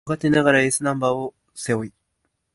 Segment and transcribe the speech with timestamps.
[0.03, 1.93] 若手ながらエースナンバーを背負う